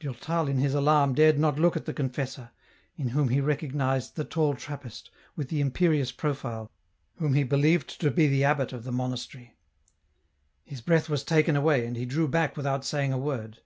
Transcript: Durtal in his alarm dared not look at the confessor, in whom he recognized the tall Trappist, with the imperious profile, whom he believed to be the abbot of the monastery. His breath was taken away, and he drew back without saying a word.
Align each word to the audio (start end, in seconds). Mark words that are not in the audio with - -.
Durtal 0.00 0.48
in 0.48 0.58
his 0.58 0.74
alarm 0.74 1.14
dared 1.14 1.38
not 1.38 1.60
look 1.60 1.76
at 1.76 1.84
the 1.84 1.94
confessor, 1.94 2.50
in 2.96 3.10
whom 3.10 3.28
he 3.28 3.40
recognized 3.40 4.16
the 4.16 4.24
tall 4.24 4.56
Trappist, 4.56 5.12
with 5.36 5.48
the 5.48 5.60
imperious 5.60 6.10
profile, 6.10 6.72
whom 7.18 7.34
he 7.34 7.44
believed 7.44 8.00
to 8.00 8.10
be 8.10 8.26
the 8.26 8.42
abbot 8.42 8.72
of 8.72 8.82
the 8.82 8.90
monastery. 8.90 9.56
His 10.64 10.80
breath 10.80 11.08
was 11.08 11.22
taken 11.22 11.54
away, 11.54 11.86
and 11.86 11.96
he 11.96 12.04
drew 12.04 12.26
back 12.26 12.56
without 12.56 12.84
saying 12.84 13.12
a 13.12 13.16
word. 13.16 13.60